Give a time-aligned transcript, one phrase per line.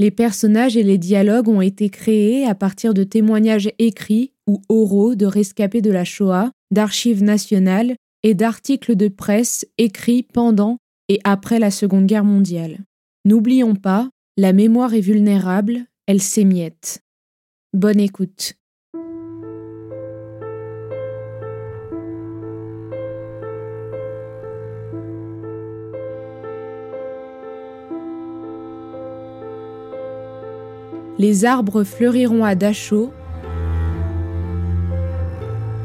[0.00, 5.14] Les personnages et les dialogues ont été créés à partir de témoignages écrits ou oraux
[5.14, 10.78] de rescapés de la Shoah, d'archives nationales et d'articles de presse écrits pendant
[11.10, 12.78] et après la Seconde Guerre mondiale.
[13.26, 17.02] N'oublions pas, la mémoire est vulnérable, elle s'émiette.
[17.74, 18.54] Bonne écoute.
[31.20, 33.12] Les arbres fleuriront à Dachau.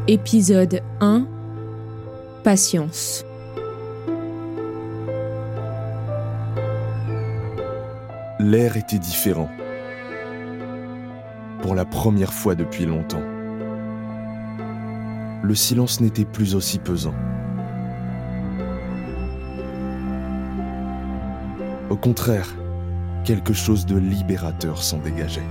[0.08, 1.28] Épisode 1
[2.46, 3.26] Patience.
[8.40, 9.50] L'air était différent.
[11.62, 13.24] Pour la première fois depuis longtemps.
[15.44, 17.14] Le silence n'était plus aussi pesant.
[21.90, 22.56] Au contraire,
[23.26, 25.42] quelque chose de libérateur s'en dégageait.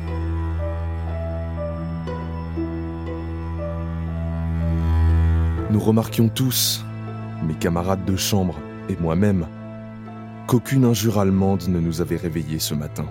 [5.70, 6.84] Nous remarquions tous,
[7.42, 8.54] mes camarades de chambre
[8.88, 9.48] et moi-même,
[10.46, 13.06] qu'aucune injure allemande ne nous avait réveillés ce matin.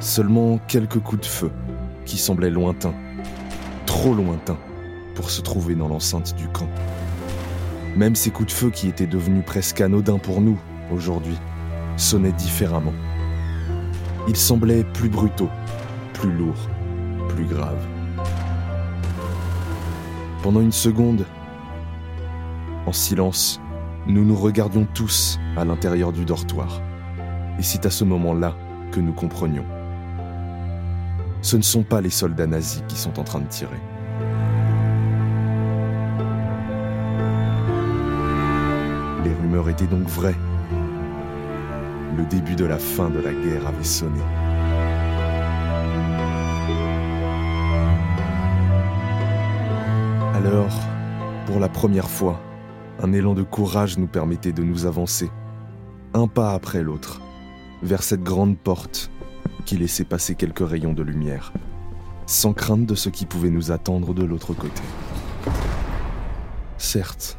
[0.00, 1.52] Seulement quelques coups de feu
[2.04, 2.94] qui semblaient lointains,
[3.86, 4.58] trop lointains
[5.14, 6.68] pour se trouver dans l'enceinte du camp.
[7.96, 10.58] Même ces coups de feu qui étaient devenus presque anodins pour nous
[10.90, 11.38] aujourd'hui
[11.96, 12.92] sonnaient différemment.
[14.28, 15.50] Ils semblaient plus brutaux,
[16.12, 16.68] plus lourds,
[17.28, 17.86] plus graves.
[20.42, 21.24] Pendant une seconde,
[22.86, 23.60] en silence,
[24.06, 26.80] nous nous regardions tous à l'intérieur du dortoir.
[27.58, 28.54] Et c'est à ce moment-là
[28.92, 29.64] que nous comprenions.
[31.42, 33.80] Ce ne sont pas les soldats nazis qui sont en train de tirer.
[39.24, 40.36] Les rumeurs étaient donc vraies.
[42.16, 44.20] Le début de la fin de la guerre avait sonné.
[50.34, 50.74] Alors,
[51.44, 52.40] pour la première fois,
[53.02, 55.30] un élan de courage nous permettait de nous avancer,
[56.14, 57.20] un pas après l'autre,
[57.82, 59.10] vers cette grande porte
[59.66, 61.52] qui laissait passer quelques rayons de lumière,
[62.24, 64.82] sans crainte de ce qui pouvait nous attendre de l'autre côté.
[66.78, 67.38] Certes,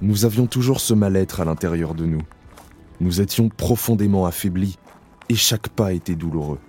[0.00, 2.22] nous avions toujours ce mal-être à l'intérieur de nous.
[3.00, 4.78] Nous étions profondément affaiblis
[5.28, 6.60] et chaque pas était douloureux.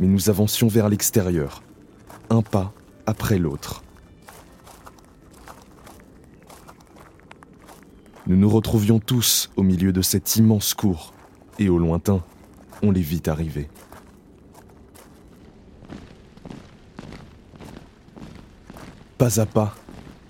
[0.00, 1.62] Mais nous avancions vers l'extérieur,
[2.30, 2.72] un pas
[3.06, 3.82] après l'autre.
[8.28, 11.14] Nous nous retrouvions tous au milieu de cette immense cour,
[11.58, 12.22] et au lointain,
[12.82, 13.70] on les vit arriver.
[19.16, 19.74] Pas à pas,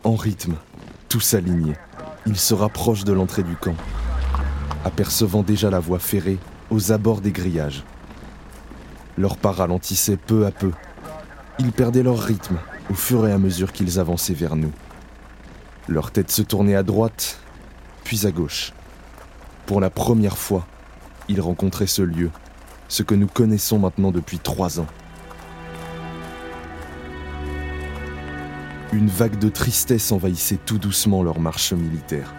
[0.05, 0.55] en rythme,
[1.09, 1.75] tous alignés,
[2.25, 3.75] ils se rapprochent de l'entrée du camp,
[4.89, 6.39] apercevant déjà la voie ferrée
[6.71, 7.85] aux abords des grillages.
[9.19, 10.73] Leurs pas ralentissaient peu à peu.
[11.59, 12.59] Ils perdaient leur rythme
[12.91, 14.73] au fur et à mesure qu'ils avançaient vers nous.
[15.89, 17.39] Leur tête se tournait à droite,
[18.03, 18.73] puis à gauche.
[19.67, 20.67] Pour la première fois,
[21.29, 22.31] ils rencontraient ce lieu,
[22.89, 24.87] ce que nous connaissons maintenant depuis trois ans.
[28.95, 32.33] Une vague de tristesse envahissait tout doucement leur marche militaire.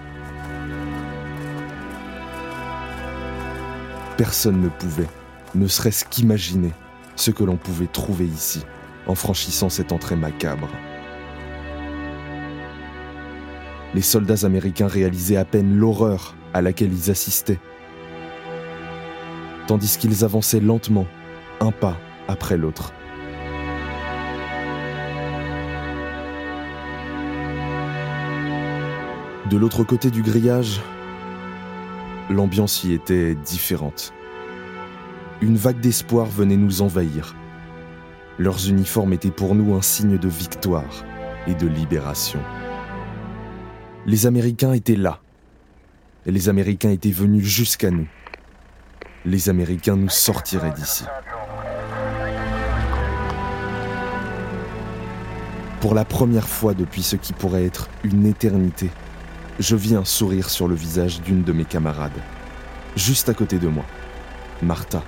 [4.19, 5.07] Personne ne pouvait,
[5.55, 6.73] ne serait-ce qu'imaginer,
[7.15, 8.65] ce que l'on pouvait trouver ici,
[9.07, 10.67] en franchissant cette entrée macabre.
[13.93, 17.59] les soldats américains réalisaient à peine l'horreur à laquelle ils assistaient.
[19.67, 21.07] Tandis qu'ils avançaient lentement,
[21.59, 22.93] un pas après l'autre.
[29.49, 30.81] De l'autre côté du grillage,
[32.29, 34.13] l'ambiance y était différente.
[35.41, 37.35] Une vague d'espoir venait nous envahir.
[38.37, 41.05] Leurs uniformes étaient pour nous un signe de victoire
[41.47, 42.39] et de libération.
[44.05, 45.19] Les Américains étaient là.
[46.25, 48.07] Les Américains étaient venus jusqu'à nous.
[49.25, 51.05] Les Américains nous sortiraient d'ici.
[55.81, 58.89] Pour la première fois depuis ce qui pourrait être une éternité,
[59.59, 62.11] je vis un sourire sur le visage d'une de mes camarades,
[62.95, 63.85] juste à côté de moi,
[64.61, 65.03] Martha.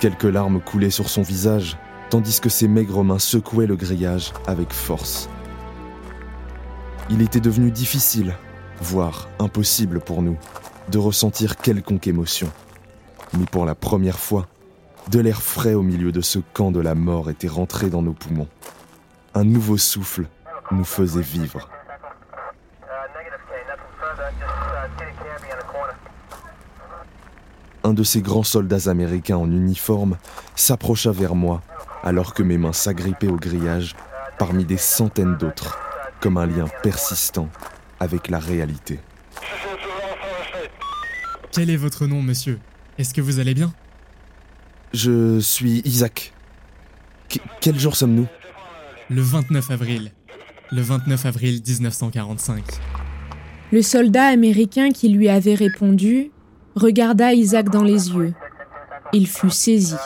[0.00, 1.76] Quelques larmes coulaient sur son visage,
[2.10, 5.28] tandis que ses maigres mains secouaient le grillage avec force.
[7.08, 8.34] Il était devenu difficile,
[8.80, 10.36] voire impossible pour nous,
[10.90, 12.50] de ressentir quelconque émotion.
[13.38, 14.48] Mais pour la première fois,
[15.10, 18.12] de l'air frais au milieu de ce camp de la mort était rentré dans nos
[18.12, 18.48] poumons.
[19.34, 20.26] Un nouveau souffle
[20.70, 21.68] nous faisait vivre.
[27.84, 30.16] Un de ces grands soldats américains en uniforme
[30.54, 31.62] s'approcha vers moi
[32.02, 33.94] alors que mes mains s'agrippaient au grillage
[34.38, 35.78] parmi des centaines d'autres,
[36.20, 37.48] comme un lien persistant
[38.00, 38.98] avec la réalité.
[41.52, 42.58] Quel est votre nom, monsieur?
[42.98, 43.72] Est-ce que vous allez bien?
[44.92, 46.32] Je suis Isaac.
[47.60, 48.26] quel jour sommes-nous?
[49.10, 50.12] Le 29 avril.
[50.70, 52.64] Le 29 avril 1945.
[53.70, 56.30] Le soldat américain qui lui avait répondu
[56.74, 58.34] regarda Isaac dans les yeux.
[59.12, 59.96] Il fut saisi.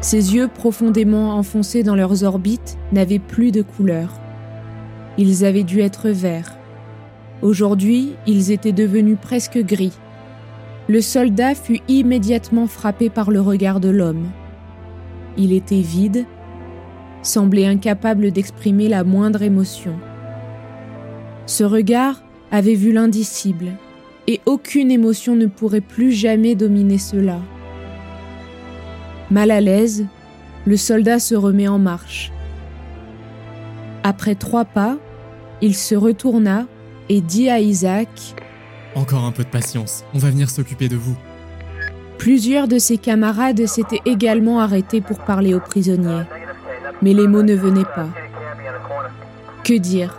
[0.00, 4.10] Ses yeux profondément enfoncés dans leurs orbites n'avaient plus de couleur.
[5.18, 6.56] Ils avaient dû être verts.
[7.42, 9.98] Aujourd'hui, ils étaient devenus presque gris.
[10.88, 14.28] Le soldat fut immédiatement frappé par le regard de l'homme.
[15.36, 16.24] Il était vide,
[17.22, 19.98] semblait incapable d'exprimer la moindre émotion.
[21.46, 23.72] Ce regard avait vu l'indicible,
[24.26, 27.40] et aucune émotion ne pourrait plus jamais dominer cela.
[29.30, 30.06] Mal à l'aise,
[30.64, 32.32] le soldat se remet en marche.
[34.02, 34.96] Après trois pas,
[35.60, 36.66] il se retourna
[37.08, 38.08] et dit à Isaac
[38.94, 41.16] Encore un peu de patience, on va venir s'occuper de vous.
[42.18, 46.24] Plusieurs de ses camarades s'étaient également arrêtés pour parler aux prisonniers,
[47.02, 48.08] mais les mots ne venaient pas.
[49.64, 50.18] Que dire?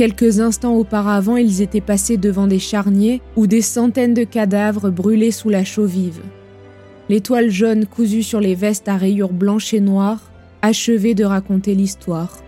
[0.00, 5.30] Quelques instants auparavant, ils étaient passés devant des charniers où des centaines de cadavres brûlaient
[5.30, 6.22] sous la chaux vive.
[7.10, 10.30] L'étoile jaune cousue sur les vestes à rayures blanches et noires
[10.62, 12.38] achevait de raconter l'histoire.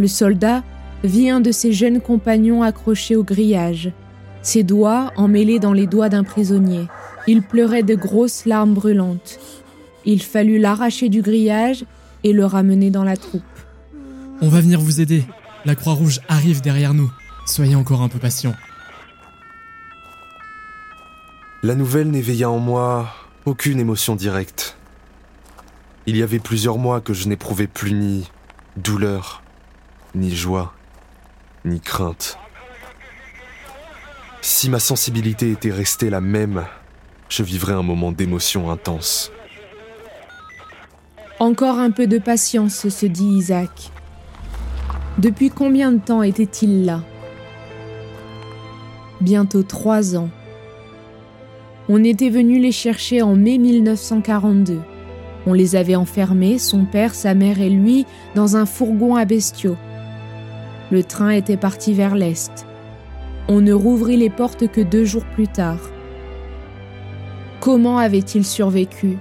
[0.00, 0.64] Le soldat
[1.04, 3.92] vit un de ses jeunes compagnons accroché au grillage,
[4.42, 6.88] ses doigts emmêlés dans les doigts d'un prisonnier.
[7.28, 9.38] Il pleurait de grosses larmes brûlantes.
[10.06, 11.84] Il fallut l'arracher du grillage
[12.24, 13.42] et le ramener dans la troupe.
[14.40, 15.22] On va venir vous aider,
[15.64, 17.10] la Croix-Rouge arrive derrière nous.
[17.46, 18.54] Soyez encore un peu patients.
[21.62, 23.14] La nouvelle n'éveilla en moi
[23.44, 24.76] aucune émotion directe.
[26.06, 28.28] Il y avait plusieurs mois que je n'éprouvais plus ni
[28.76, 29.42] douleur,
[30.16, 30.74] ni joie,
[31.64, 32.38] ni crainte.
[34.40, 36.64] Si ma sensibilité était restée la même,
[37.28, 39.30] je vivrais un moment d'émotion intense.
[41.38, 43.91] Encore un peu de patience, se dit Isaac.
[45.18, 47.02] Depuis combien de temps était-il là?
[49.20, 50.30] Bientôt trois ans.
[51.88, 54.80] On était venu les chercher en mai 1942.
[55.46, 59.76] On les avait enfermés, son père, sa mère et lui, dans un fourgon à bestiaux.
[60.90, 62.66] Le train était parti vers l'est.
[63.48, 65.80] On ne rouvrit les portes que deux jours plus tard.
[67.60, 69.18] Comment avait-il survécu?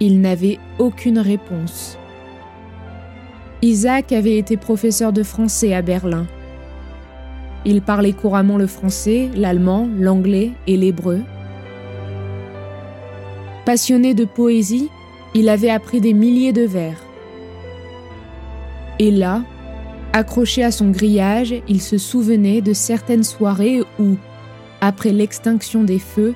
[0.00, 1.98] Il n'avait aucune réponse.
[3.64, 6.26] Isaac avait été professeur de français à Berlin.
[7.64, 11.20] Il parlait couramment le français, l'allemand, l'anglais et l'hébreu.
[13.64, 14.90] Passionné de poésie,
[15.34, 17.02] il avait appris des milliers de vers.
[18.98, 19.40] Et là,
[20.12, 24.16] accroché à son grillage, il se souvenait de certaines soirées où,
[24.82, 26.34] après l'extinction des feux,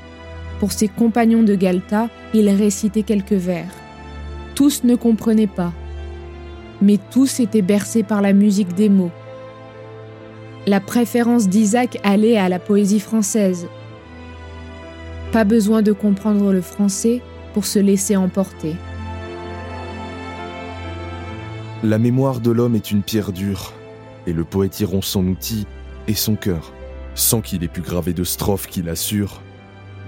[0.61, 3.69] pour ses compagnons de Galta, il récitait quelques vers.
[4.55, 5.75] Tous ne comprenaient pas,
[6.81, 9.11] mais tous étaient bercés par la musique des mots.
[10.67, 13.67] La préférence d'Isaac allait à la poésie française.
[15.33, 17.23] Pas besoin de comprendre le français
[17.55, 18.77] pour se laisser emporter.
[21.85, 23.73] La mémoire de l'homme est une pierre dure,
[24.27, 25.67] et le poète y rompt son outil
[26.07, 26.73] et son cœur,
[27.15, 29.43] sans qu'il ait pu graver de strophes qui l'assurent,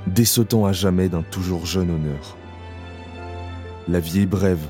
[0.07, 2.37] dessautant à jamais d'un toujours jeune honneur.
[3.89, 4.67] La vie est brève,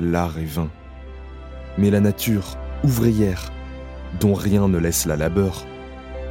[0.00, 0.68] l'art est vain,
[1.78, 3.52] mais la nature, ouvrière,
[4.20, 5.64] dont rien ne laisse la labeur,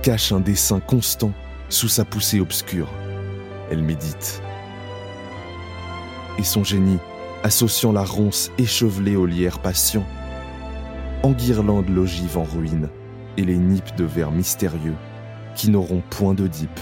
[0.01, 1.33] cache un dessin constant
[1.69, 2.89] sous sa poussée obscure.
[3.71, 4.41] Elle médite.
[6.37, 6.99] Et son génie,
[7.43, 10.05] associant la ronce échevelée au lierre patient,
[11.23, 12.89] enguirlande l'ogive en ruine
[13.37, 14.95] et les nippes de vers mystérieux
[15.55, 16.79] qui n'auront point d'Oedipe.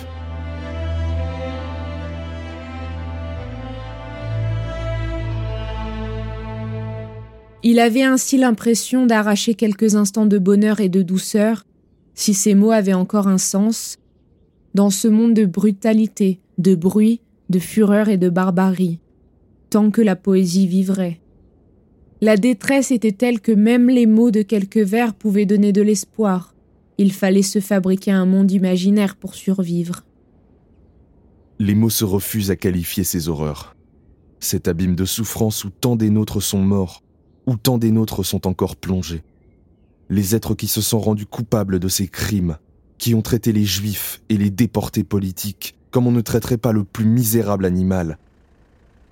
[7.64, 11.66] Il avait ainsi l'impression d'arracher quelques instants de bonheur et de douceur,
[12.16, 14.00] si ces mots avaient encore un sens,
[14.74, 19.00] dans ce monde de brutalité, de bruit, de fureur et de barbarie,
[19.70, 21.20] tant que la poésie vivrait.
[22.20, 26.56] La détresse était telle que même les mots de quelques vers pouvaient donner de l'espoir.
[26.98, 30.04] Il fallait se fabriquer un monde imaginaire pour survivre.
[31.60, 33.76] Les mots se refusent à qualifier ces horreurs.
[34.40, 37.04] Cet abîme de souffrance où tant des nôtres sont morts,
[37.46, 39.24] où tant des nôtres sont encore plongés.
[40.10, 42.58] Les êtres qui se sont rendus coupables de ces crimes,
[42.98, 46.84] qui ont traité les juifs et les déportés politiques comme on ne traiterait pas le
[46.84, 48.18] plus misérable animal.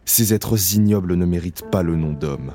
[0.05, 2.53] Ces êtres ignobles ne méritent pas le nom d'homme.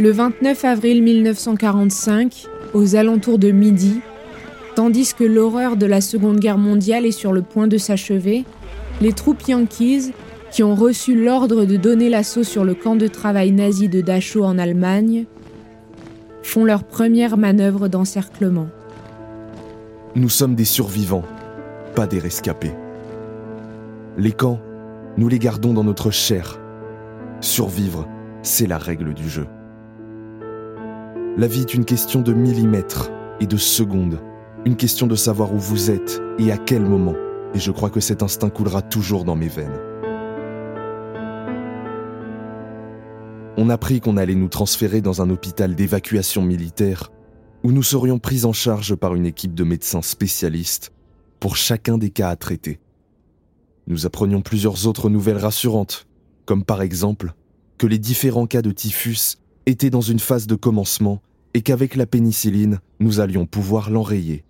[0.00, 4.00] Le 29 avril 1945, aux alentours de midi,
[4.78, 8.44] tandis que l'horreur de la Seconde Guerre mondiale est sur le point de s'achever,
[9.00, 10.12] les troupes yankees,
[10.52, 14.44] qui ont reçu l'ordre de donner l'assaut sur le camp de travail nazi de Dachau
[14.44, 15.26] en Allemagne,
[16.44, 18.68] font leur première manœuvre d'encerclement.
[20.14, 21.24] Nous sommes des survivants,
[21.96, 22.76] pas des rescapés.
[24.16, 24.60] Les camps,
[25.16, 26.56] nous les gardons dans notre chair.
[27.40, 28.06] Survivre,
[28.42, 29.48] c'est la règle du jeu.
[31.36, 34.20] La vie est une question de millimètres et de secondes,
[34.68, 37.14] une question de savoir où vous êtes et à quel moment,
[37.54, 39.80] et je crois que cet instinct coulera toujours dans mes veines.
[43.56, 47.10] On apprit qu'on allait nous transférer dans un hôpital d'évacuation militaire
[47.64, 50.92] où nous serions pris en charge par une équipe de médecins spécialistes
[51.40, 52.78] pour chacun des cas à traiter.
[53.86, 56.06] Nous apprenions plusieurs autres nouvelles rassurantes,
[56.44, 57.32] comme par exemple
[57.78, 61.22] que les différents cas de typhus étaient dans une phase de commencement
[61.54, 64.44] et qu'avec la pénicilline, nous allions pouvoir l'enrayer.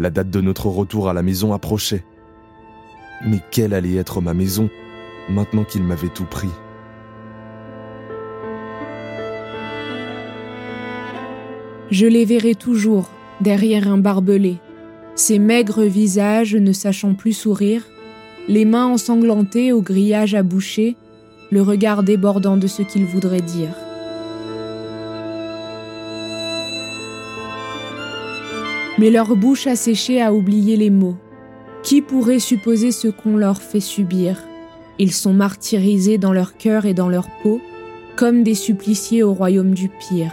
[0.00, 2.04] La date de notre retour à la maison approchait.
[3.26, 4.70] Mais quelle allait être ma maison
[5.28, 6.48] maintenant qu'il m'avait tout pris?
[11.90, 14.58] Je les verrai toujours, derrière un barbelé,
[15.16, 17.82] ces maigres visages ne sachant plus sourire,
[18.46, 20.96] les mains ensanglantées au grillage à boucher,
[21.50, 23.74] le regard débordant de ce qu'ils voudraient dire.
[28.98, 31.16] Mais leur bouche asséchée a oublié les mots.
[31.82, 34.42] Qui pourrait supposer ce qu'on leur fait subir?
[34.98, 37.60] Ils sont martyrisés dans leur cœur et dans leur peau,
[38.16, 40.32] comme des suppliciés au royaume du pire.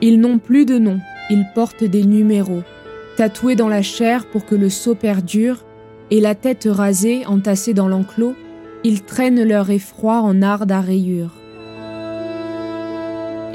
[0.00, 2.62] Ils n'ont plus de nom, ils portent des numéros,
[3.16, 5.64] tatoués dans la chair pour que le sceau perdure,
[6.10, 8.34] et la tête rasée, entassée dans l'enclos,
[8.84, 11.34] ils traînent leur effroi en arde à rayures.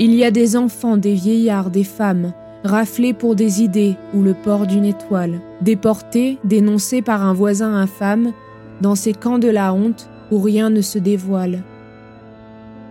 [0.02, 2.32] Il y a des enfants, des vieillards, des femmes,
[2.64, 8.32] raflés pour des idées ou le port d'une étoile, déportés, dénoncés par un voisin infâme,
[8.80, 11.64] dans ces camps de la honte où rien ne se dévoile.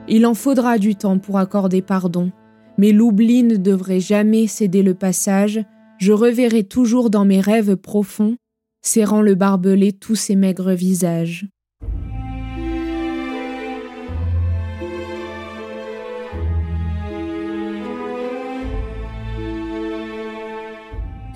[0.06, 2.30] Il en faudra du temps pour accorder pardon,
[2.76, 5.64] mais l'oubli ne devrait jamais céder le passage,
[5.96, 8.36] je reverrai toujours dans mes rêves profonds,
[8.82, 11.46] serrant le barbelé tous ces maigres visages.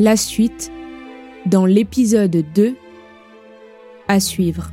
[0.03, 0.73] La suite
[1.47, 2.75] dans l'épisode 2
[4.09, 4.73] à suivre.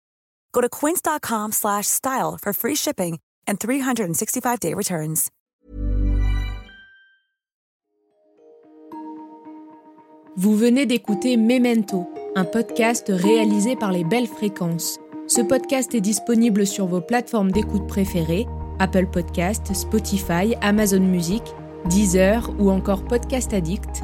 [0.53, 5.29] Go to quince.com slash style for free shipping and 365-day returns.
[10.37, 14.97] Vous venez d'écouter Memento, un podcast réalisé par les Belles Fréquences.
[15.27, 18.47] Ce podcast est disponible sur vos plateformes d'écoute préférées,
[18.79, 21.43] Apple Podcast, Spotify, Amazon Music,
[21.89, 24.03] Deezer ou encore Podcast Addict.